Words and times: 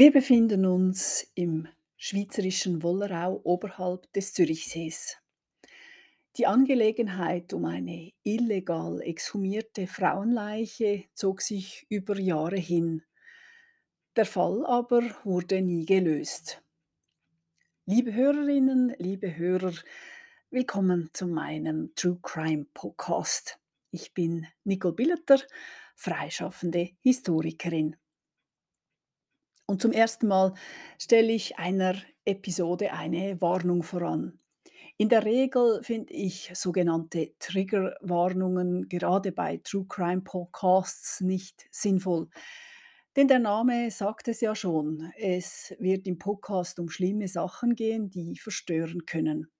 Wir 0.00 0.12
befinden 0.12 0.64
uns 0.64 1.30
im 1.34 1.68
schweizerischen 1.98 2.82
Wollerau 2.82 3.38
oberhalb 3.44 4.10
des 4.14 4.32
Zürichsees. 4.32 5.18
Die 6.38 6.46
Angelegenheit 6.46 7.52
um 7.52 7.66
eine 7.66 8.10
illegal 8.22 9.02
exhumierte 9.02 9.86
Frauenleiche 9.86 11.04
zog 11.12 11.42
sich 11.42 11.84
über 11.90 12.18
Jahre 12.18 12.56
hin. 12.56 13.02
Der 14.16 14.24
Fall 14.24 14.64
aber 14.64 15.02
wurde 15.22 15.60
nie 15.60 15.84
gelöst. 15.84 16.62
Liebe 17.84 18.14
Hörerinnen, 18.14 18.94
liebe 18.96 19.36
Hörer, 19.36 19.74
willkommen 20.48 21.10
zu 21.12 21.26
meinem 21.26 21.94
True 21.94 22.18
Crime 22.22 22.64
Podcast. 22.72 23.58
Ich 23.90 24.14
bin 24.14 24.46
Nicole 24.64 24.94
Billeter, 24.94 25.42
freischaffende 25.94 26.88
Historikerin. 27.02 27.96
Und 29.70 29.80
zum 29.80 29.92
ersten 29.92 30.26
Mal 30.26 30.54
stelle 30.98 31.30
ich 31.30 31.60
einer 31.60 31.94
Episode 32.24 32.92
eine 32.92 33.40
Warnung 33.40 33.84
voran. 33.84 34.40
In 34.96 35.08
der 35.08 35.24
Regel 35.24 35.80
finde 35.84 36.12
ich 36.12 36.50
sogenannte 36.54 37.34
Triggerwarnungen 37.38 38.88
gerade 38.88 39.30
bei 39.30 39.58
True 39.62 39.86
Crime 39.88 40.22
Podcasts 40.22 41.20
nicht 41.20 41.68
sinnvoll. 41.70 42.30
Denn 43.14 43.28
der 43.28 43.38
Name 43.38 43.92
sagt 43.92 44.26
es 44.26 44.40
ja 44.40 44.56
schon. 44.56 45.12
Es 45.16 45.72
wird 45.78 46.08
im 46.08 46.18
Podcast 46.18 46.80
um 46.80 46.90
schlimme 46.90 47.28
Sachen 47.28 47.76
gehen, 47.76 48.10
die 48.10 48.38
verstören 48.38 49.06
können. 49.06 49.52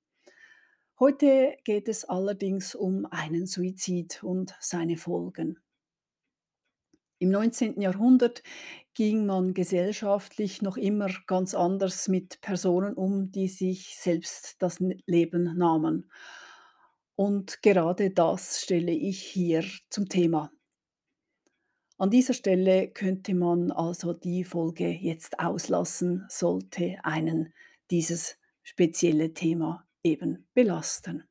Heute 0.99 1.57
geht 1.63 1.87
es 1.87 2.05
allerdings 2.05 2.75
um 2.75 3.07
einen 3.13 3.47
Suizid 3.47 4.25
und 4.25 4.57
seine 4.59 4.97
Folgen. 4.97 5.61
Im 7.23 7.29
19. 7.29 7.83
Jahrhundert 7.83 8.43
ging 9.01 9.25
man 9.25 9.55
gesellschaftlich 9.55 10.61
noch 10.61 10.77
immer 10.77 11.09
ganz 11.27 11.55
anders 11.55 12.07
mit 12.07 12.43
Personen 12.43 12.93
um, 12.93 13.33
die 13.33 13.49
sich 13.49 13.97
selbst 13.97 14.57
das 14.59 14.77
Leben 15.07 15.57
nahmen. 15.57 16.11
Und 17.17 17.63
gerade 17.63 18.11
das 18.11 18.61
stelle 18.61 18.93
ich 18.93 19.23
hier 19.23 19.65
zum 19.89 20.07
Thema. 20.11 20.53
An 21.97 22.11
dieser 22.11 22.35
Stelle 22.35 22.91
könnte 22.91 23.35
man 23.35 23.73
also 23.73 24.13
die 24.13 24.45
Folge 24.45 24.91
jetzt 24.91 25.41
auslassen, 25.41 26.27
sollte 26.29 26.99
einen 27.03 27.55
dieses 27.91 28.37
spezielle 28.63 29.33
Thema 29.33 29.89
eben 30.03 30.47
belasten. 30.53 31.25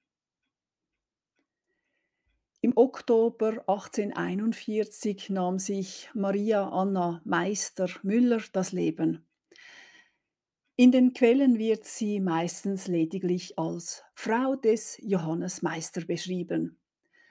Im 2.62 2.76
Oktober 2.76 3.64
1841 3.68 5.30
nahm 5.30 5.60
sich 5.60 6.10
Maria 6.14 6.68
Anna 6.68 7.22
Meister-Müller 7.24 8.42
das 8.52 8.74
Leben. 8.74 9.26
In 10.76 10.92
den 10.92 11.14
Quellen 11.14 11.58
wird 11.58 11.86
sie 11.86 12.20
meistens 12.20 12.88
lediglich 12.88 13.58
als 13.58 14.04
Frau 14.14 14.58
des 14.58 14.98
Johannes 15.02 15.62
Meister 15.62 16.04
beschrieben. 16.04 16.78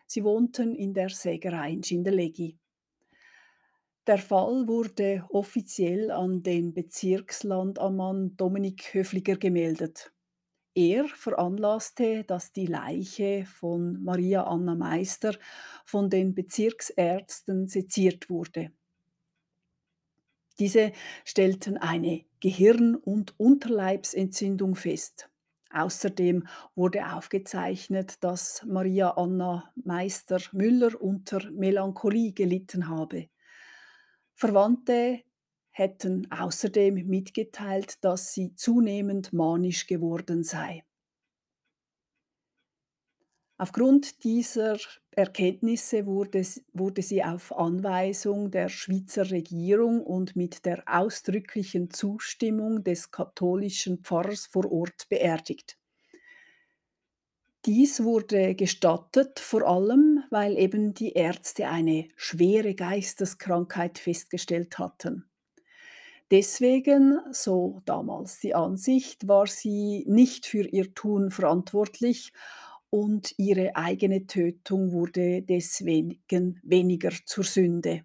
Sie 0.06 0.25
wohnten 0.25 0.75
in 0.75 0.95
der 0.95 1.11
Sägerei 1.11 1.73
in 1.73 1.83
Schindellegi. 1.83 2.56
Der 4.06 4.17
Fall 4.17 4.67
wurde 4.67 5.27
offiziell 5.29 6.11
an 6.11 6.43
den 6.43 6.73
Bezirkslandammann 6.73 8.34
Dominik 8.39 8.95
Höfliger 8.95 9.37
gemeldet. 9.37 10.11
Er 10.79 11.09
veranlasste, 11.09 12.23
dass 12.23 12.53
die 12.53 12.67
Leiche 12.67 13.45
von 13.47 14.01
Maria 14.01 14.45
Anna 14.45 14.77
Meister 14.77 15.34
von 15.84 16.09
den 16.09 16.37
Bezirksärzten 16.37 17.67
seziert 17.67 18.31
wurde. 18.31 18.71
Diese 20.61 20.93
stellten 21.25 21.79
eine 21.79 22.25
Gehirn- 22.38 22.94
und 22.94 23.34
Unterleibsentzündung 23.41 24.77
fest. 24.77 25.28
Außerdem 25.72 26.47
wurde 26.77 27.12
aufgezeichnet, 27.12 28.22
dass 28.22 28.65
Maria 28.65 29.11
Anna 29.17 29.72
Meister 29.75 30.41
Müller 30.53 31.03
unter 31.03 31.50
Melancholie 31.50 32.34
gelitten 32.34 32.87
habe. 32.88 33.28
Verwandte 34.37 35.25
hätten 35.78 36.31
außerdem 36.31 37.06
mitgeteilt, 37.06 38.05
dass 38.05 38.34
sie 38.34 38.55
zunehmend 38.55 39.33
manisch 39.33 39.87
geworden 39.87 40.43
sei. 40.43 40.84
Aufgrund 43.61 44.22
dieser 44.22 44.78
Erkenntnisse 45.11 46.06
wurde, 46.06 46.47
wurde, 46.72 47.03
sie 47.03 47.25
auf 47.25 47.56
Anweisung 47.56 48.53
der 48.53 48.69
Schweizer 48.69 49.33
Regierung 49.33 50.00
und 50.00 50.37
mit 50.37 50.65
der 50.65 50.84
ausdrücklichen 50.87 51.91
Zustimmung 51.91 52.84
des 52.84 53.11
katholischen 53.11 53.99
Pfarrers 53.99 54.47
vor 54.47 54.71
Ort 54.71 55.09
beerdigt. 55.09 55.77
Dies 57.67 58.05
wurde 58.05 58.55
gestattet, 58.55 59.41
vor 59.41 59.67
allem 59.67 60.22
weil 60.31 60.56
eben 60.56 60.94
die 60.94 61.12
Ärzte 61.12 61.67
eine 61.67 62.09
schwere 62.15 62.77
Geisteskrankheit 62.77 63.99
festgestellt 63.99 64.78
hatten. 64.78 65.28
Deswegen, 66.31 67.21
so 67.33 67.81
damals 67.87 68.41
die 68.41 68.55
Ansicht, 68.55 69.28
war 69.28 69.47
sie 69.47 70.05
nicht 70.06 70.47
für 70.47 70.66
ihr 70.66 70.94
Tun 70.94 71.31
verantwortlich 71.31 72.33
und 72.91 73.34
ihre 73.39 73.77
eigene 73.77 74.27
Tötung 74.27 74.93
wurde 74.93 75.43
deswegen 75.43 76.61
weniger 76.62 77.12
zur 77.25 77.44
Sünde. 77.44 78.05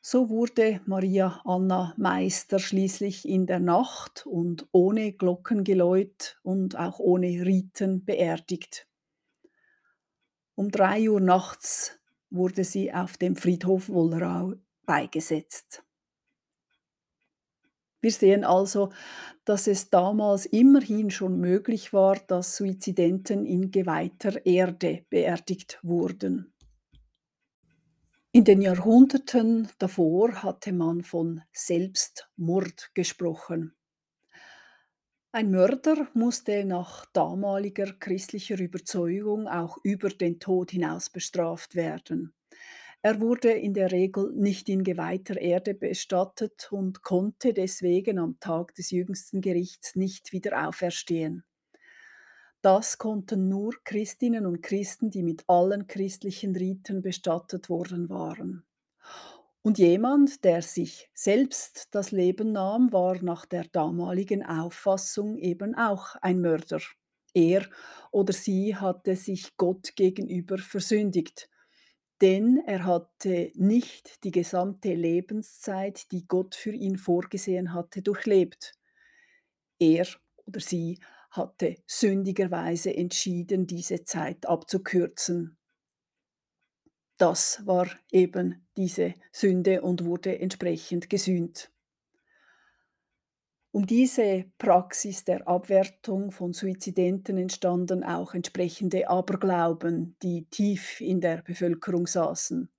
So 0.00 0.28
wurde 0.28 0.80
Maria 0.84 1.40
Anna 1.44 1.94
Meister 1.96 2.58
schließlich 2.58 3.26
in 3.26 3.46
der 3.46 3.58
Nacht 3.58 4.26
und 4.26 4.68
ohne 4.70 5.12
Glockengeläut 5.12 6.38
und 6.42 6.76
auch 6.78 6.98
ohne 6.98 7.28
Riten 7.46 8.04
beerdigt. 8.04 8.86
Um 10.56 10.70
drei 10.70 11.08
Uhr 11.08 11.20
nachts 11.20 11.98
wurde 12.28 12.64
sie 12.64 12.92
auf 12.92 13.16
dem 13.16 13.34
Friedhof 13.34 13.88
Wollerau 13.88 14.54
beigesetzt. 14.84 15.83
Wir 18.04 18.12
sehen 18.12 18.44
also, 18.44 18.92
dass 19.46 19.66
es 19.66 19.88
damals 19.88 20.44
immerhin 20.44 21.10
schon 21.10 21.40
möglich 21.40 21.94
war, 21.94 22.16
dass 22.16 22.54
Suizidenten 22.54 23.46
in 23.46 23.70
geweihter 23.70 24.44
Erde 24.44 25.06
beerdigt 25.08 25.78
wurden. 25.82 26.52
In 28.30 28.44
den 28.44 28.60
Jahrhunderten 28.60 29.70
davor 29.78 30.42
hatte 30.42 30.74
man 30.74 31.02
von 31.02 31.40
Selbstmord 31.54 32.90
gesprochen. 32.92 33.74
Ein 35.32 35.50
Mörder 35.50 36.06
musste 36.12 36.62
nach 36.66 37.06
damaliger 37.06 37.90
christlicher 37.94 38.58
Überzeugung 38.58 39.48
auch 39.48 39.78
über 39.82 40.10
den 40.10 40.38
Tod 40.38 40.72
hinaus 40.72 41.08
bestraft 41.08 41.74
werden. 41.74 42.34
Er 43.06 43.20
wurde 43.20 43.50
in 43.50 43.74
der 43.74 43.92
Regel 43.92 44.32
nicht 44.32 44.66
in 44.70 44.82
geweihter 44.82 45.38
Erde 45.38 45.74
bestattet 45.74 46.72
und 46.72 47.02
konnte 47.02 47.52
deswegen 47.52 48.18
am 48.18 48.40
Tag 48.40 48.74
des 48.76 48.92
jüngsten 48.92 49.42
Gerichts 49.42 49.94
nicht 49.94 50.32
wieder 50.32 50.66
auferstehen. 50.66 51.44
Das 52.62 52.96
konnten 52.96 53.50
nur 53.50 53.74
Christinnen 53.84 54.46
und 54.46 54.62
Christen, 54.62 55.10
die 55.10 55.22
mit 55.22 55.44
allen 55.48 55.86
christlichen 55.86 56.56
Riten 56.56 57.02
bestattet 57.02 57.68
worden 57.68 58.08
waren. 58.08 58.64
Und 59.60 59.76
jemand, 59.76 60.42
der 60.42 60.62
sich 60.62 61.10
selbst 61.12 61.88
das 61.94 62.10
Leben 62.10 62.52
nahm, 62.52 62.90
war 62.90 63.22
nach 63.22 63.44
der 63.44 63.64
damaligen 63.64 64.42
Auffassung 64.42 65.36
eben 65.36 65.74
auch 65.74 66.16
ein 66.22 66.40
Mörder. 66.40 66.80
Er 67.34 67.66
oder 68.12 68.32
sie 68.32 68.74
hatte 68.74 69.14
sich 69.14 69.58
Gott 69.58 69.94
gegenüber 69.94 70.56
versündigt 70.56 71.50
denn 72.20 72.62
er 72.66 72.84
hatte 72.84 73.50
nicht 73.54 74.24
die 74.24 74.30
gesamte 74.30 74.94
Lebenszeit, 74.94 76.10
die 76.12 76.26
Gott 76.26 76.54
für 76.54 76.72
ihn 76.72 76.96
vorgesehen 76.96 77.74
hatte, 77.74 78.02
durchlebt. 78.02 78.74
Er 79.78 80.06
oder 80.46 80.60
sie 80.60 81.00
hatte 81.30 81.76
sündigerweise 81.86 82.94
entschieden, 82.94 83.66
diese 83.66 84.04
Zeit 84.04 84.46
abzukürzen. 84.46 85.58
Das 87.18 87.66
war 87.66 87.88
eben 88.12 88.66
diese 88.76 89.14
Sünde 89.32 89.82
und 89.82 90.04
wurde 90.04 90.38
entsprechend 90.38 91.10
gesühnt. 91.10 91.73
Um 93.74 93.88
diese 93.88 94.44
Praxis 94.56 95.24
der 95.24 95.48
Abwertung 95.48 96.30
von 96.30 96.52
Suizidenten 96.52 97.36
entstanden 97.38 98.04
auch 98.04 98.32
entsprechende 98.32 99.08
Aberglauben, 99.10 100.16
die 100.22 100.44
tief 100.48 101.00
in 101.00 101.20
der 101.20 101.42
Bevölkerung 101.42 102.06
saßen. 102.06 102.70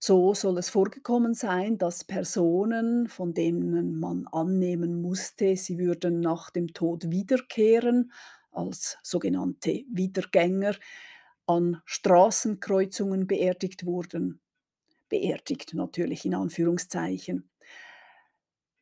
So 0.00 0.34
soll 0.34 0.58
es 0.58 0.68
vorgekommen 0.68 1.34
sein, 1.34 1.78
dass 1.78 2.02
Personen, 2.02 3.06
von 3.06 3.34
denen 3.34 4.00
man 4.00 4.26
annehmen 4.32 5.00
musste, 5.00 5.54
sie 5.56 5.78
würden 5.78 6.18
nach 6.18 6.50
dem 6.50 6.72
Tod 6.74 7.08
wiederkehren, 7.12 8.10
als 8.50 8.98
sogenannte 9.04 9.84
Wiedergänger, 9.92 10.74
an 11.46 11.82
Straßenkreuzungen 11.84 13.28
beerdigt 13.28 13.86
wurden. 13.86 14.40
Beerdigt 15.08 15.72
natürlich 15.74 16.24
in 16.24 16.34
Anführungszeichen. 16.34 17.49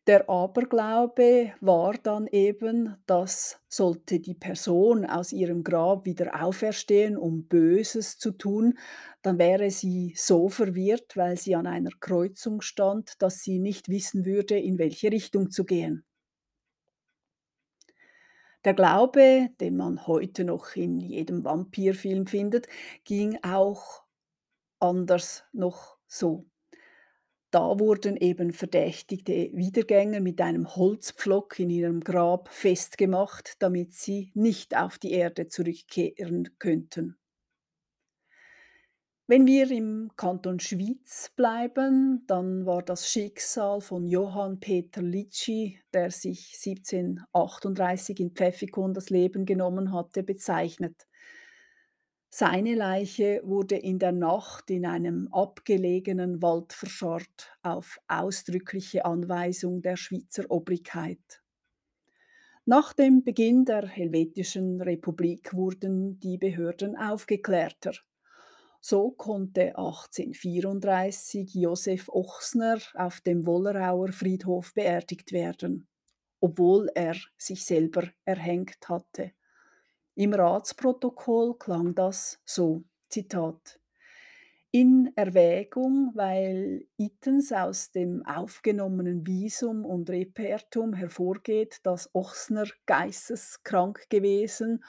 Der 0.08 0.28
Aberglaube 0.28 1.52
war 1.60 1.92
dann 1.92 2.26
eben, 2.28 2.96
dass 3.06 3.60
sollte 3.68 4.18
die 4.18 4.34
Person 4.34 5.04
aus 5.04 5.32
ihrem 5.32 5.62
Grab 5.62 6.04
wieder 6.04 6.42
auferstehen, 6.42 7.16
um 7.16 7.46
Böses 7.46 8.18
zu 8.18 8.32
tun, 8.32 8.78
dann 9.22 9.38
wäre 9.38 9.70
sie 9.70 10.14
so 10.16 10.48
verwirrt, 10.48 11.16
weil 11.16 11.36
sie 11.36 11.54
an 11.54 11.66
einer 11.68 11.90
Kreuzung 12.00 12.62
stand, 12.62 13.22
dass 13.22 13.40
sie 13.42 13.60
nicht 13.60 13.88
wissen 13.90 14.24
würde, 14.24 14.58
in 14.58 14.78
welche 14.78 15.12
Richtung 15.12 15.50
zu 15.50 15.64
gehen. 15.64 16.04
Der 18.64 18.72
Glaube, 18.72 19.50
den 19.60 19.76
man 19.76 20.06
heute 20.06 20.44
noch 20.44 20.74
in 20.74 21.00
jedem 21.00 21.44
Vampirfilm 21.44 22.26
findet, 22.26 22.66
ging 23.04 23.38
auch 23.42 24.04
anders 24.80 25.44
noch 25.52 25.98
so. 26.06 26.46
Da 27.50 27.78
wurden 27.78 28.16
eben 28.18 28.52
verdächtigte 28.52 29.32
Wiedergänger 29.32 30.20
mit 30.20 30.40
einem 30.40 30.76
Holzpflock 30.76 31.58
in 31.58 31.70
ihrem 31.70 32.00
Grab 32.00 32.50
festgemacht, 32.50 33.54
damit 33.60 33.94
sie 33.94 34.30
nicht 34.34 34.76
auf 34.76 34.98
die 34.98 35.12
Erde 35.12 35.46
zurückkehren 35.46 36.50
könnten. 36.58 37.16
Wenn 39.26 39.46
wir 39.46 39.70
im 39.70 40.10
Kanton 40.16 40.60
Schwyz 40.60 41.30
bleiben, 41.36 42.24
dann 42.26 42.66
war 42.66 42.82
das 42.82 43.10
Schicksal 43.10 43.80
von 43.80 44.06
Johann 44.06 44.60
Peter 44.60 45.02
Litschi, 45.02 45.80
der 45.92 46.10
sich 46.10 46.54
1738 46.54 48.20
in 48.20 48.30
Pfäffikon 48.32 48.94
das 48.94 49.10
Leben 49.10 49.44
genommen 49.46 49.92
hatte, 49.92 50.22
bezeichnet. 50.22 51.07
Seine 52.30 52.74
Leiche 52.74 53.40
wurde 53.42 53.76
in 53.76 53.98
der 53.98 54.12
Nacht 54.12 54.70
in 54.70 54.84
einem 54.84 55.28
abgelegenen 55.32 56.42
Wald 56.42 56.74
verscharrt, 56.74 57.56
auf 57.62 57.98
ausdrückliche 58.06 59.06
Anweisung 59.06 59.80
der 59.80 59.96
Schweizer 59.96 60.44
Obrigkeit. 60.50 61.42
Nach 62.66 62.92
dem 62.92 63.24
Beginn 63.24 63.64
der 63.64 63.86
Helvetischen 63.86 64.82
Republik 64.82 65.54
wurden 65.54 66.20
die 66.20 66.36
Behörden 66.36 66.98
aufgeklärter. 66.98 67.94
So 68.82 69.10
konnte 69.10 69.78
1834 69.78 71.54
Josef 71.54 72.10
Ochsner 72.10 72.78
auf 72.92 73.22
dem 73.22 73.46
Wollerauer 73.46 74.12
Friedhof 74.12 74.74
beerdigt 74.74 75.32
werden, 75.32 75.88
obwohl 76.40 76.90
er 76.94 77.16
sich 77.38 77.64
selber 77.64 78.06
erhängt 78.26 78.86
hatte. 78.86 79.32
Im 80.18 80.34
Ratsprotokoll 80.34 81.56
klang 81.60 81.94
das 81.94 82.40
so, 82.44 82.82
Zitat, 83.08 83.78
in 84.72 85.12
Erwägung, 85.14 86.10
weil 86.16 86.88
ittens 86.96 87.52
aus 87.52 87.92
dem 87.92 88.26
aufgenommenen 88.26 89.24
Visum 89.24 89.84
und 89.84 90.10
Repertum 90.10 90.92
hervorgeht, 90.92 91.78
dass 91.84 92.12
Ochsner 92.16 92.66
geisteskrank 92.86 94.10
gewesen 94.10 94.82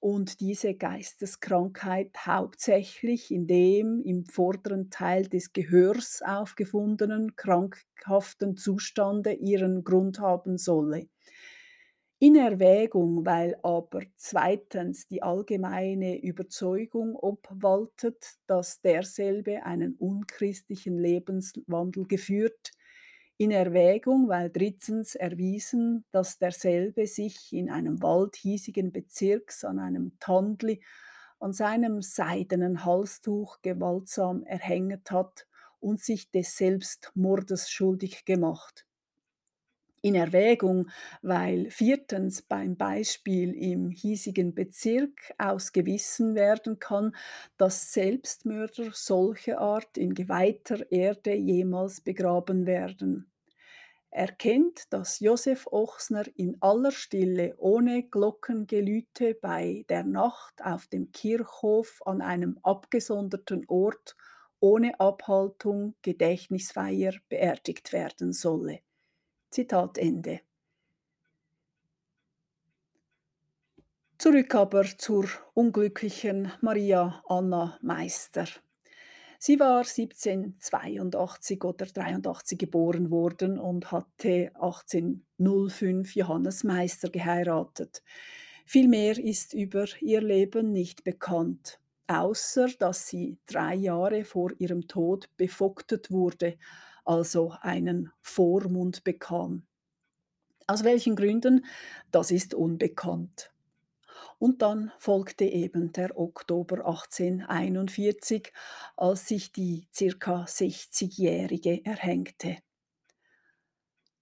und 0.00 0.40
diese 0.40 0.74
Geisteskrankheit 0.74 2.26
hauptsächlich 2.26 3.30
in 3.30 3.46
dem 3.46 4.02
im 4.02 4.26
vorderen 4.26 4.90
Teil 4.90 5.26
des 5.26 5.54
Gehörs 5.54 6.20
aufgefundenen 6.22 7.36
krankhaften 7.36 8.58
Zustande 8.58 9.32
ihren 9.32 9.82
Grund 9.82 10.18
haben 10.18 10.58
solle. 10.58 11.08
In 12.24 12.36
Erwägung, 12.36 13.26
weil 13.26 13.54
aber 13.62 14.00
zweitens 14.16 15.06
die 15.06 15.22
allgemeine 15.22 16.22
Überzeugung 16.22 17.16
obwaltet, 17.16 18.36
dass 18.46 18.80
derselbe 18.80 19.62
einen 19.66 19.94
unchristlichen 19.96 20.98
Lebenswandel 20.98 22.06
geführt, 22.06 22.70
in 23.36 23.50
Erwägung, 23.50 24.30
weil 24.30 24.48
drittens 24.48 25.16
erwiesen, 25.16 26.06
dass 26.12 26.38
derselbe 26.38 27.06
sich 27.06 27.52
in 27.52 27.68
einem 27.68 28.00
Wald 28.00 28.36
hiesigen 28.36 28.90
Bezirks 28.90 29.62
an 29.62 29.78
einem 29.78 30.18
Tandli 30.18 30.82
an 31.40 31.52
seinem 31.52 32.00
seidenen 32.00 32.86
Halstuch 32.86 33.60
gewaltsam 33.60 34.44
erhänget 34.44 35.10
hat 35.10 35.46
und 35.78 36.00
sich 36.00 36.30
des 36.30 36.56
Selbstmordes 36.56 37.68
schuldig 37.68 38.24
gemacht 38.24 38.86
in 40.04 40.14
Erwägung, 40.14 40.90
weil 41.22 41.70
viertens 41.70 42.42
beim 42.42 42.76
Beispiel 42.76 43.54
im 43.54 43.90
hiesigen 43.90 44.54
Bezirk 44.54 45.32
ausgewiesen 45.38 46.34
werden 46.34 46.78
kann, 46.78 47.16
dass 47.56 47.92
Selbstmörder 47.94 48.90
solcher 48.92 49.58
Art 49.60 49.96
in 49.96 50.12
geweihter 50.14 50.90
Erde 50.92 51.34
jemals 51.34 52.02
begraben 52.02 52.66
werden. 52.66 53.30
Erkennt, 54.10 54.92
dass 54.92 55.20
Josef 55.20 55.66
Ochsner 55.66 56.24
in 56.36 56.56
aller 56.62 56.92
Stille 56.92 57.54
ohne 57.58 58.04
Glockengelüte 58.04 59.34
bei 59.34 59.84
der 59.90 60.04
Nacht 60.04 60.64
auf 60.64 60.86
dem 60.86 61.12
Kirchhof 61.12 62.00
an 62.06 62.22
einem 62.22 62.58
abgesonderten 62.62 63.64
Ort 63.68 64.16
ohne 64.60 64.98
Abhaltung 65.00 65.94
Gedächtnisfeier 66.02 67.12
beerdigt 67.28 67.92
werden 67.92 68.32
solle. 68.32 68.80
Zitat 69.54 69.98
Ende. 69.98 70.40
Zurück 74.18 74.52
aber 74.56 74.82
zur 74.98 75.28
unglücklichen 75.52 76.50
Maria 76.60 77.22
Anna 77.28 77.78
Meister. 77.80 78.46
Sie 79.38 79.60
war 79.60 79.84
1782 79.84 81.62
oder 81.62 81.86
83 81.86 82.58
geboren 82.58 83.12
worden 83.12 83.60
und 83.60 83.92
hatte 83.92 84.50
1805 84.54 86.16
Johannes 86.16 86.64
Meister 86.64 87.10
geheiratet. 87.10 88.02
Viel 88.66 88.88
mehr 88.88 89.16
ist 89.16 89.54
über 89.54 89.86
ihr 90.00 90.20
Leben 90.20 90.72
nicht 90.72 91.04
bekannt, 91.04 91.78
außer 92.08 92.70
dass 92.80 93.06
sie 93.06 93.38
drei 93.46 93.76
Jahre 93.76 94.24
vor 94.24 94.50
ihrem 94.58 94.88
Tod 94.88 95.28
bevogtet 95.36 96.10
wurde, 96.10 96.58
also 97.04 97.54
einen 97.60 98.10
Vormund 98.20 99.04
bekam. 99.04 99.66
Aus 100.66 100.84
welchen 100.84 101.16
Gründen, 101.16 101.66
das 102.10 102.30
ist 102.30 102.54
unbekannt. 102.54 103.52
Und 104.38 104.62
dann 104.62 104.92
folgte 104.98 105.44
eben 105.44 105.92
der 105.92 106.18
Oktober 106.18 106.86
1841, 106.86 108.52
als 108.96 109.28
sich 109.28 109.52
die 109.52 109.86
circa 109.92 110.44
60-Jährige 110.44 111.84
erhängte. 111.84 112.58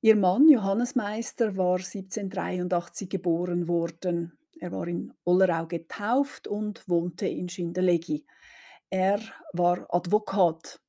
Ihr 0.00 0.16
Mann 0.16 0.48
Johannes 0.48 0.96
Meister 0.96 1.56
war 1.56 1.76
1783 1.76 3.08
geboren 3.08 3.68
worden. 3.68 4.36
Er 4.58 4.72
war 4.72 4.88
in 4.88 5.14
Ollerau 5.24 5.66
getauft 5.66 6.48
und 6.48 6.88
wohnte 6.88 7.28
in 7.28 7.48
Schindellegi. 7.48 8.24
Er 8.90 9.20
war 9.52 9.86
Advokat 9.94 10.80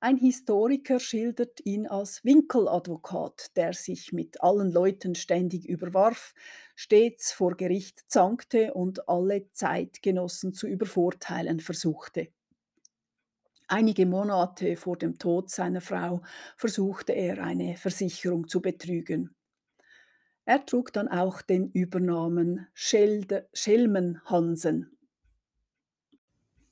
ein 0.00 0.16
Historiker 0.16 1.00
schildert 1.00 1.64
ihn 1.64 1.88
als 1.88 2.24
Winkeladvokat, 2.24 3.56
der 3.56 3.72
sich 3.72 4.12
mit 4.12 4.40
allen 4.42 4.70
Leuten 4.70 5.16
ständig 5.16 5.68
überwarf, 5.68 6.34
stets 6.76 7.32
vor 7.32 7.56
Gericht 7.56 8.10
zankte 8.10 8.74
und 8.74 9.08
alle 9.08 9.50
Zeitgenossen 9.52 10.52
zu 10.52 10.68
übervorteilen 10.68 11.58
versuchte. 11.58 12.28
Einige 13.66 14.06
Monate 14.06 14.76
vor 14.76 14.96
dem 14.96 15.18
Tod 15.18 15.50
seiner 15.50 15.80
Frau 15.80 16.22
versuchte 16.56 17.12
er 17.12 17.42
eine 17.42 17.76
Versicherung 17.76 18.48
zu 18.48 18.62
betrügen. 18.62 19.34
Er 20.44 20.64
trug 20.64 20.92
dann 20.92 21.08
auch 21.08 21.42
den 21.42 21.70
Übernamen 21.72 22.68
Schelde, 22.72 23.48
Schelmenhansen. 23.52 24.97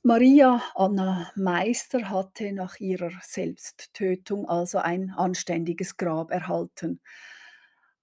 Maria 0.03 0.61
Anna 0.75 1.31
Meister 1.35 2.09
hatte 2.09 2.53
nach 2.53 2.79
ihrer 2.79 3.11
Selbsttötung 3.21 4.47
also 4.47 4.77
ein 4.77 5.11
anständiges 5.11 5.97
Grab 5.97 6.31
erhalten. 6.31 7.01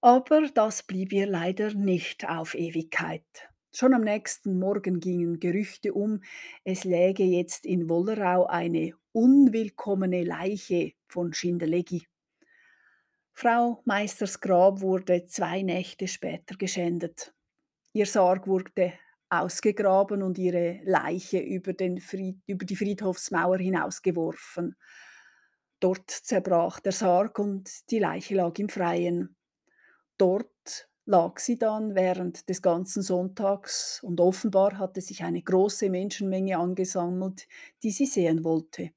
Aber 0.01 0.47
das 0.53 0.83
blieb 0.83 1.13
ihr 1.13 1.25
leider 1.25 1.73
nicht 1.73 2.27
auf 2.27 2.53
Ewigkeit. 2.53 3.25
Schon 3.73 3.93
am 3.93 4.01
nächsten 4.01 4.59
Morgen 4.59 4.99
gingen 4.99 5.39
Gerüchte 5.39 5.93
um, 5.93 6.21
es 6.63 6.83
läge 6.83 7.23
jetzt 7.23 7.65
in 7.65 7.89
Wollerau 7.89 8.45
eine 8.45 8.93
unwillkommene 9.11 10.23
Leiche 10.23 10.93
von 11.07 11.33
Schindeleggi. 11.33 12.07
Frau 13.33 13.81
Meisters 13.85 14.39
Grab 14.39 14.81
wurde 14.81 15.25
zwei 15.25 15.61
Nächte 15.61 16.07
später 16.07 16.55
geschändet. 16.55 17.33
Ihr 17.93 18.05
Sarg 18.05 18.47
wurde 18.47 18.93
ausgegraben 19.29 20.21
und 20.21 20.37
ihre 20.37 20.79
Leiche 20.83 21.39
über, 21.39 21.73
den 21.73 21.99
Fried, 21.99 22.39
über 22.47 22.65
die 22.65 22.75
Friedhofsmauer 22.75 23.57
hinausgeworfen. 23.57 24.75
Dort 25.79 26.09
zerbrach 26.09 26.79
der 26.79 26.91
Sarg 26.91 27.37
und 27.39 27.89
die 27.91 27.99
Leiche 27.99 28.35
lag 28.35 28.57
im 28.57 28.69
Freien. 28.69 29.35
Dort 30.17 30.89
lag 31.05 31.39
sie 31.39 31.57
dann 31.57 31.95
während 31.95 32.49
des 32.49 32.61
ganzen 32.61 33.03
Sonntags 33.03 34.01
und 34.01 34.19
offenbar 34.19 34.79
hatte 34.79 35.01
sich 35.01 35.23
eine 35.23 35.41
große 35.41 35.89
Menschenmenge 35.89 36.57
angesammelt, 36.57 37.47
die 37.83 37.91
sie 37.91 38.05
sehen 38.05 38.43
wollte. 38.43 38.91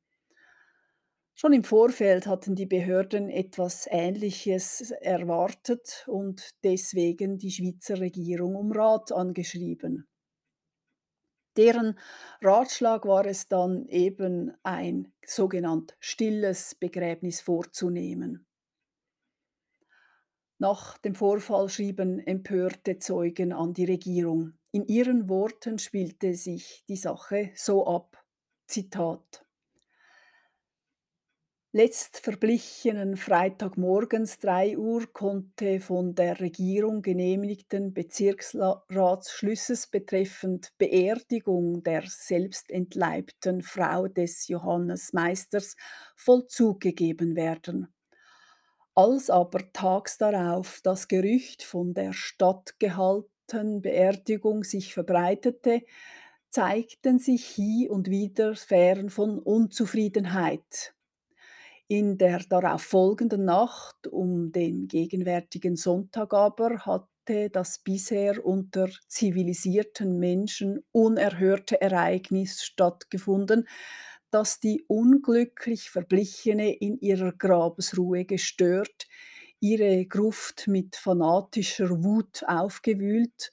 Schon 1.34 1.52
im 1.52 1.62
Vorfeld 1.62 2.26
hatten 2.26 2.56
die 2.56 2.66
Behörden 2.66 3.30
etwas 3.30 3.86
Ähnliches 3.88 4.90
erwartet 4.90 6.04
und 6.08 6.50
deswegen 6.64 7.38
die 7.38 7.52
Schweizer 7.52 8.00
Regierung 8.00 8.56
um 8.56 8.72
Rat 8.72 9.12
angeschrieben. 9.12 10.08
Deren 11.58 11.98
Ratschlag 12.40 13.04
war 13.04 13.26
es 13.26 13.48
dann 13.48 13.88
eben, 13.88 14.56
ein 14.62 15.12
sogenannt 15.26 15.96
stilles 15.98 16.76
Begräbnis 16.76 17.40
vorzunehmen. 17.40 18.46
Nach 20.58 20.98
dem 20.98 21.16
Vorfall 21.16 21.68
schrieben 21.68 22.20
empörte 22.20 22.98
Zeugen 22.98 23.52
an 23.52 23.74
die 23.74 23.86
Regierung. 23.86 24.52
In 24.70 24.86
ihren 24.86 25.28
Worten 25.28 25.80
spielte 25.80 26.34
sich 26.34 26.84
die 26.88 26.96
Sache 26.96 27.50
so 27.56 27.86
ab. 27.88 28.24
Zitat 28.68 29.44
Letztverblichenen 31.72 33.18
Freitagmorgens 33.18 34.38
3 34.38 34.78
Uhr 34.78 35.06
konnte 35.12 35.80
von 35.80 36.14
der 36.14 36.40
Regierung 36.40 37.02
genehmigten 37.02 37.92
Bezirksratsschlusses 37.92 39.88
betreffend 39.88 40.72
Beerdigung 40.78 41.82
der 41.82 42.04
selbstentleibten 42.06 43.60
Frau 43.60 44.08
des 44.08 44.48
Johannes 44.48 45.12
Meisters 45.12 45.76
Vollzug 46.16 46.80
gegeben 46.80 47.36
werden. 47.36 47.92
Als 48.94 49.28
aber 49.28 49.70
tags 49.74 50.16
darauf 50.16 50.80
das 50.82 51.06
Gerücht 51.06 51.62
von 51.62 51.92
der 51.92 52.14
stattgehaltenen 52.14 53.82
Beerdigung 53.82 54.64
sich 54.64 54.94
verbreitete, 54.94 55.82
zeigten 56.48 57.18
sich 57.18 57.44
hie 57.44 57.90
und 57.90 58.08
wieder 58.08 58.54
Sphären 58.54 59.10
von 59.10 59.38
Unzufriedenheit. 59.38 60.94
In 61.90 62.18
der 62.18 62.40
darauf 62.40 62.82
folgenden 62.82 63.44
Nacht 63.46 64.06
um 64.08 64.52
den 64.52 64.88
gegenwärtigen 64.88 65.74
Sonntag 65.76 66.34
aber 66.34 66.80
hatte 66.84 67.48
das 67.50 67.78
bisher 67.78 68.44
unter 68.44 68.88
zivilisierten 69.06 70.18
Menschen 70.18 70.84
unerhörte 70.92 71.80
Ereignis 71.80 72.62
stattgefunden, 72.62 73.66
das 74.30 74.60
die 74.60 74.84
unglücklich 74.86 75.88
Verblichene 75.90 76.74
in 76.74 76.98
ihrer 77.00 77.32
Grabesruhe 77.32 78.26
gestört, 78.26 79.06
ihre 79.60 80.04
Gruft 80.04 80.68
mit 80.68 80.94
fanatischer 80.94 82.04
Wut 82.04 82.44
aufgewühlt, 82.46 83.50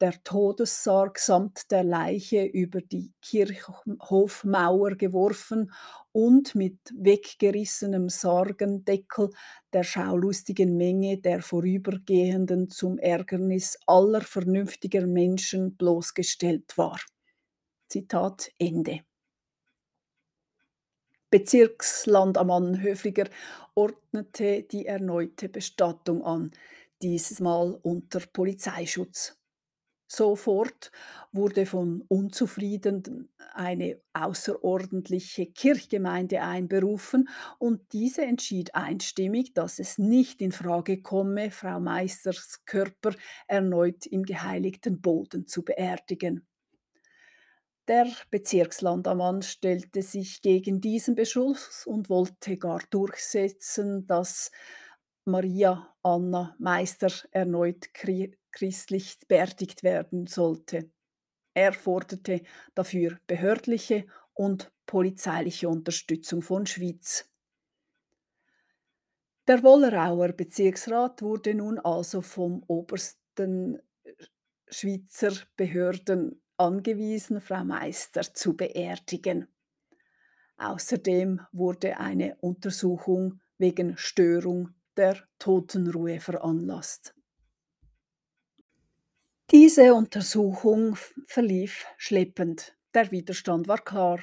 der 0.00 0.22
Todessarg 0.24 1.18
samt 1.18 1.70
der 1.70 1.84
Leiche 1.84 2.44
über 2.44 2.80
die 2.80 3.12
Kirchhofmauer 3.20 4.96
geworfen 4.96 5.72
und 6.12 6.54
mit 6.54 6.78
weggerissenem 6.94 8.08
Sargendeckel 8.08 9.30
der 9.72 9.84
schaulustigen 9.84 10.76
Menge 10.76 11.18
der 11.18 11.42
Vorübergehenden 11.42 12.70
zum 12.70 12.98
Ärgernis 12.98 13.78
aller 13.86 14.22
vernünftiger 14.22 15.06
Menschen 15.06 15.76
bloßgestellt 15.76 16.78
war. 16.78 16.98
Zitat 17.88 18.50
Ende. 18.58 19.00
Bezirkslandammann 21.30 22.82
Höfliger 22.82 23.28
ordnete 23.74 24.62
die 24.64 24.86
erneute 24.86 25.48
Bestattung 25.48 26.24
an, 26.24 26.50
dieses 27.02 27.38
Mal 27.38 27.78
unter 27.82 28.20
Polizeischutz. 28.32 29.39
Sofort 30.12 30.90
wurde 31.30 31.66
von 31.66 32.02
Unzufriedenen 32.08 33.28
eine 33.54 34.00
außerordentliche 34.12 35.46
Kirchgemeinde 35.46 36.42
einberufen 36.42 37.28
und 37.60 37.92
diese 37.92 38.22
entschied 38.22 38.74
einstimmig, 38.74 39.54
dass 39.54 39.78
es 39.78 39.98
nicht 39.98 40.42
in 40.42 40.50
Frage 40.50 41.00
komme, 41.00 41.52
Frau 41.52 41.78
Meisters 41.78 42.64
Körper 42.64 43.14
erneut 43.46 44.04
im 44.06 44.24
geheiligten 44.24 45.00
Boden 45.00 45.46
zu 45.46 45.64
beerdigen. 45.64 46.44
Der 47.86 48.08
Bezirkslandammann 48.32 49.42
stellte 49.42 50.02
sich 50.02 50.42
gegen 50.42 50.80
diesen 50.80 51.14
Beschluss 51.14 51.86
und 51.86 52.10
wollte 52.10 52.56
gar 52.56 52.80
durchsetzen, 52.90 54.08
dass 54.08 54.50
Maria 55.24 55.94
Anna 56.02 56.56
Meister 56.58 57.12
erneut 57.30 57.92
christlich 57.94 59.18
beerdigt 59.28 59.82
werden 59.82 60.26
sollte. 60.26 60.90
Er 61.54 61.72
forderte 61.72 62.42
dafür 62.74 63.18
behördliche 63.26 64.06
und 64.34 64.72
polizeiliche 64.86 65.68
Unterstützung 65.68 66.42
von 66.42 66.66
Schwyz. 66.66 67.28
Der 69.46 69.62
Wollerauer 69.62 70.32
Bezirksrat 70.32 71.22
wurde 71.22 71.54
nun 71.54 71.78
also 71.78 72.22
vom 72.22 72.62
obersten 72.66 73.80
Schweizer 74.68 75.32
Behörden 75.56 76.40
angewiesen, 76.56 77.40
Frau 77.40 77.64
Meister 77.64 78.22
zu 78.34 78.56
beerdigen. 78.56 79.48
Außerdem 80.56 81.40
wurde 81.52 81.98
eine 81.98 82.36
Untersuchung 82.36 83.40
wegen 83.58 83.96
Störung 83.96 84.74
der 84.96 85.16
Totenruhe 85.38 86.20
veranlasst. 86.20 87.14
Diese 89.50 89.94
Untersuchung 89.94 90.96
verlief 91.26 91.84
schleppend. 91.96 92.76
Der 92.94 93.10
Widerstand 93.10 93.66
war 93.66 93.78
klar. 93.78 94.20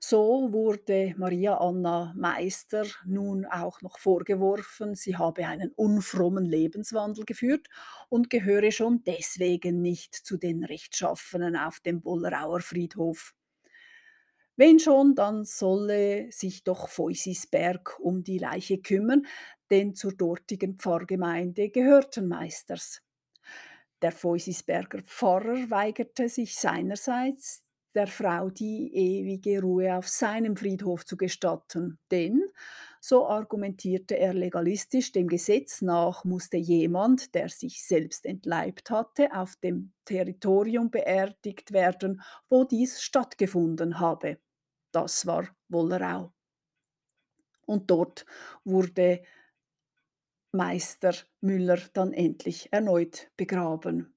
So 0.00 0.52
wurde 0.52 1.14
Maria 1.16 1.56
Anna 1.58 2.12
Meister 2.16 2.84
nun 3.04 3.46
auch 3.46 3.82
noch 3.82 3.98
vorgeworfen, 3.98 4.94
sie 4.94 5.16
habe 5.16 5.46
einen 5.46 5.72
unfrommen 5.72 6.44
Lebenswandel 6.44 7.24
geführt 7.24 7.66
und 8.08 8.30
gehöre 8.30 8.70
schon 8.70 9.02
deswegen 9.04 9.82
nicht 9.82 10.14
zu 10.14 10.36
den 10.36 10.64
Rechtschaffenen 10.64 11.56
auf 11.56 11.80
dem 11.80 12.00
Bollerauer 12.00 12.60
Friedhof. 12.60 13.34
Wenn 14.58 14.78
schon, 14.78 15.14
dann 15.14 15.44
solle 15.46 16.30
sich 16.32 16.64
doch 16.64 16.88
Feusisberg 16.90 17.98
um 18.00 18.24
die 18.24 18.38
Leiche 18.38 18.78
kümmern, 18.78 19.24
denn 19.70 19.94
zur 19.94 20.12
dortigen 20.12 20.76
Pfarrgemeinde 20.76 21.70
gehörten 21.70 22.28
Meisters. 22.28 23.00
Der 24.02 24.10
Feusisberger 24.12 25.02
Pfarrer 25.02 25.70
weigerte 25.70 26.28
sich 26.28 26.56
seinerseits, 26.56 27.64
der 27.94 28.08
Frau 28.08 28.50
die 28.50 28.92
ewige 28.94 29.60
Ruhe 29.60 29.96
auf 29.96 30.08
seinem 30.08 30.56
Friedhof 30.56 31.04
zu 31.06 31.16
gestatten, 31.16 31.98
denn, 32.10 32.42
so 33.00 33.26
argumentierte 33.28 34.16
er 34.18 34.34
legalistisch, 34.34 35.12
dem 35.12 35.28
Gesetz 35.28 35.82
nach 35.82 36.24
musste 36.24 36.56
jemand, 36.56 37.34
der 37.36 37.48
sich 37.48 37.84
selbst 37.86 38.26
entleibt 38.26 38.90
hatte, 38.90 39.32
auf 39.32 39.54
dem 39.56 39.92
Territorium 40.04 40.90
beerdigt 40.90 41.72
werden, 41.72 42.22
wo 42.50 42.64
dies 42.64 43.00
stattgefunden 43.00 44.00
habe. 44.00 44.38
Das 44.92 45.26
war 45.26 45.48
Wollerau. 45.68 46.32
Und 47.66 47.90
dort 47.90 48.24
wurde 48.64 49.22
Meister 50.52 51.14
Müller 51.40 51.78
dann 51.92 52.12
endlich 52.12 52.72
erneut 52.72 53.30
begraben. 53.36 54.14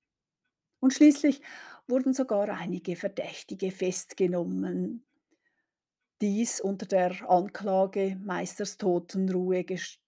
Und 0.80 0.94
schließlich 0.94 1.42
wurden 1.88 2.14
sogar 2.14 2.48
einige 2.50 2.96
Verdächtige 2.96 3.72
festgenommen. 3.72 5.06
Dies 6.22 6.62
unter 6.62 6.86
der 6.86 7.30
Anklage, 7.30 8.16
Meisters 8.24 8.78
Totenruhe 8.78 9.66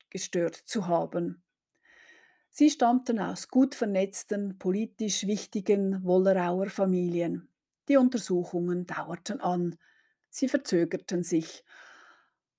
gestört 0.09 0.55
zu 0.55 0.87
haben. 0.87 1.43
Sie 2.51 2.69
stammten 2.69 3.19
aus 3.19 3.47
gut 3.47 3.73
vernetzten, 3.73 4.59
politisch 4.59 5.25
wichtigen 5.25 6.03
Wollerauer 6.03 6.69
Familien. 6.69 7.49
Die 7.89 7.97
Untersuchungen 7.97 8.85
dauerten 8.85 9.41
an, 9.41 9.75
sie 10.33 10.47
verzögerten 10.49 11.23
sich 11.23 11.63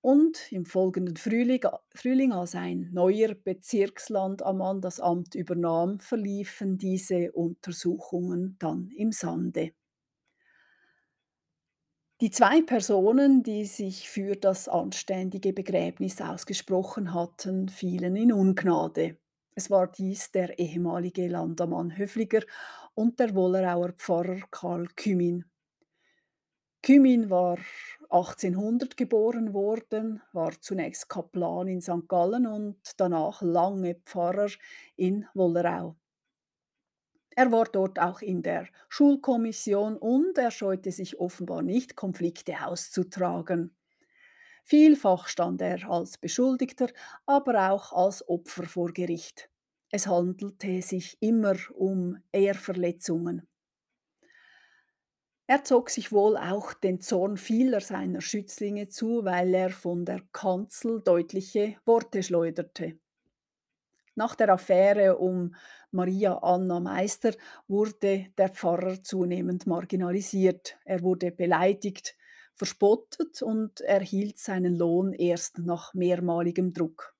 und 0.00 0.52
im 0.52 0.66
folgenden 0.66 1.16
Frühling, 1.16 1.62
Frühling, 1.95 2.33
als 2.33 2.54
ein 2.54 2.90
neuer 2.93 3.35
Bezirkslandammann 3.35 4.81
das 4.81 5.00
Amt 5.00 5.35
übernahm, 5.35 5.99
verliefen 5.99 6.78
diese 6.78 7.33
Untersuchungen 7.33 8.57
dann 8.59 8.90
im 8.97 9.12
Sande. 9.12 9.73
Die 12.21 12.31
zwei 12.33 12.61
Personen, 12.62 13.45
die 13.45 13.64
sich 13.66 14.09
für 14.09 14.35
das 14.35 14.69
anständige 14.69 15.52
Begräbnis 15.52 16.21
ausgesprochen 16.21 17.14
hatten, 17.14 17.69
fielen 17.69 18.16
in 18.16 18.33
Ungnade. 18.33 19.16
Es 19.54 19.71
war 19.71 19.87
dies 19.87 20.33
der 20.33 20.59
ehemalige 20.59 21.28
Landammann 21.28 21.97
Höfliger 21.97 22.43
und 22.95 23.21
der 23.21 23.35
Wollerauer 23.37 23.93
Pfarrer 23.93 24.40
Karl 24.50 24.88
Kümin. 24.97 25.45
Kümin 26.84 27.30
war 27.30 27.56
1800 28.10 28.98
geboren 28.98 29.54
worden, 29.54 30.20
war 30.34 30.52
zunächst 30.60 31.08
Kaplan 31.08 31.66
in 31.66 31.80
St. 31.80 32.06
Gallen 32.08 32.46
und 32.46 32.76
danach 32.98 33.40
lange 33.40 33.94
Pfarrer 34.04 34.50
in 34.94 35.26
Wollerau. 35.32 35.96
Er 37.30 37.50
war 37.50 37.64
dort 37.64 37.98
auch 37.98 38.20
in 38.20 38.42
der 38.42 38.68
Schulkommission 38.90 39.96
und 39.96 40.36
er 40.36 40.50
scheute 40.50 40.92
sich 40.92 41.18
offenbar 41.18 41.62
nicht, 41.62 41.96
Konflikte 41.96 42.66
auszutragen. 42.66 43.74
Vielfach 44.62 45.26
stand 45.28 45.62
er 45.62 45.90
als 45.90 46.18
Beschuldigter, 46.18 46.88
aber 47.24 47.70
auch 47.70 47.94
als 47.94 48.28
Opfer 48.28 48.64
vor 48.64 48.92
Gericht. 48.92 49.48
Es 49.90 50.06
handelte 50.06 50.82
sich 50.82 51.16
immer 51.20 51.56
um 51.72 52.18
Ehrverletzungen. 52.30 53.48
Er 55.46 55.62
zog 55.62 55.90
sich 55.90 56.10
wohl 56.10 56.38
auch 56.38 56.72
den 56.72 57.00
Zorn 57.00 57.36
vieler 57.36 57.80
seiner 57.80 58.22
Schützlinge 58.22 58.88
zu, 58.88 59.24
weil 59.26 59.52
er 59.52 59.70
von 59.70 60.06
der 60.06 60.22
Kanzel 60.32 61.02
deutliche 61.02 61.76
Worte 61.84 62.22
schleuderte. 62.22 62.98
Nach 64.14 64.34
der 64.36 64.48
Affäre 64.48 65.18
um 65.18 65.54
Maria 65.90 66.38
Anna 66.38 66.80
Meister 66.80 67.34
wurde 67.68 68.26
der 68.38 68.48
Pfarrer 68.48 69.02
zunehmend 69.02 69.66
marginalisiert. 69.66 70.78
Er 70.84 71.02
wurde 71.02 71.30
beleidigt, 71.30 72.16
verspottet 72.54 73.42
und 73.42 73.82
erhielt 73.82 74.38
seinen 74.38 74.76
Lohn 74.76 75.12
erst 75.12 75.58
nach 75.58 75.92
mehrmaligem 75.92 76.72
Druck. 76.72 77.14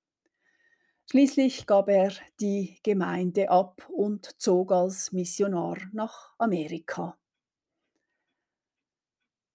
Schließlich 1.11 1.67
gab 1.67 1.89
er 1.89 2.11
die 2.39 2.79
Gemeinde 2.81 3.51
ab 3.51 3.87
und 3.89 4.41
zog 4.41 4.71
als 4.71 5.11
Missionar 5.11 5.77
nach 5.91 6.33
Amerika. 6.39 7.19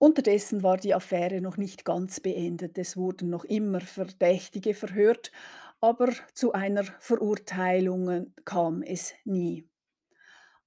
Unterdessen 0.03 0.63
war 0.63 0.79
die 0.79 0.95
Affäre 0.95 1.43
noch 1.43 1.59
nicht 1.59 1.85
ganz 1.85 2.21
beendet. 2.21 2.79
Es 2.79 2.97
wurden 2.97 3.29
noch 3.29 3.45
immer 3.45 3.83
Verdächtige 3.83 4.73
verhört, 4.73 5.31
aber 5.79 6.09
zu 6.33 6.53
einer 6.55 6.85
Verurteilung 6.85 8.33
kam 8.47 8.83
es 8.83 9.13
nie. 9.27 9.69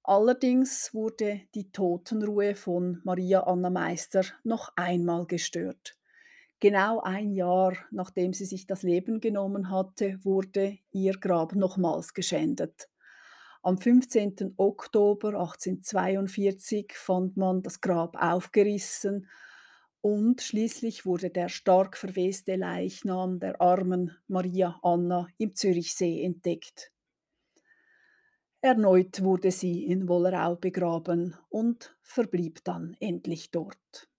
Allerdings 0.04 0.94
wurde 0.94 1.40
die 1.56 1.72
Totenruhe 1.72 2.54
von 2.54 3.00
Maria 3.02 3.40
Anna 3.40 3.70
Meister 3.70 4.22
noch 4.44 4.72
einmal 4.76 5.26
gestört. 5.26 5.98
Genau 6.60 7.00
ein 7.00 7.32
Jahr 7.32 7.76
nachdem 7.90 8.34
sie 8.34 8.44
sich 8.44 8.68
das 8.68 8.84
Leben 8.84 9.20
genommen 9.20 9.68
hatte, 9.68 10.24
wurde 10.24 10.78
ihr 10.92 11.14
Grab 11.14 11.56
nochmals 11.56 12.14
geschändet. 12.14 12.88
Am 13.66 13.78
15. 13.78 14.56
Oktober 14.58 15.28
1842 15.28 16.92
fand 16.92 17.38
man 17.38 17.62
das 17.62 17.80
Grab 17.80 18.14
aufgerissen 18.22 19.26
und 20.02 20.42
schließlich 20.42 21.06
wurde 21.06 21.30
der 21.30 21.48
stark 21.48 21.96
verweste 21.96 22.56
Leichnam 22.56 23.40
der 23.40 23.58
armen 23.62 24.14
Maria 24.28 24.78
Anna 24.82 25.28
im 25.38 25.54
Zürichsee 25.54 26.22
entdeckt. 26.22 26.92
Erneut 28.60 29.22
wurde 29.22 29.50
sie 29.50 29.86
in 29.86 30.08
Wollerau 30.08 30.56
begraben 30.56 31.34
und 31.48 31.96
verblieb 32.02 32.62
dann 32.64 32.98
endlich 33.00 33.50
dort. 33.50 34.10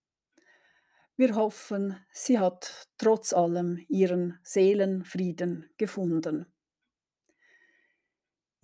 Wir 1.18 1.36
hoffen, 1.36 1.96
sie 2.12 2.40
hat 2.40 2.88
trotz 2.98 3.32
allem 3.32 3.86
ihren 3.90 4.40
Seelenfrieden 4.42 5.70
gefunden. 5.78 6.48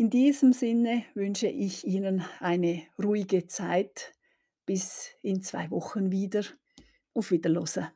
In 0.02 0.10
diesem 0.10 0.52
Sinne 0.52 1.06
wünsche 1.14 1.46
ich 1.46 1.86
Ihnen 1.86 2.26
eine 2.40 2.82
ruhige 2.98 3.46
Zeit. 3.46 4.16
Bis 4.66 5.12
in 5.22 5.44
zwei 5.44 5.70
Wochen 5.70 6.12
wieder. 6.12 6.42
Auf 7.14 7.30
Wiederhören. 7.30 7.92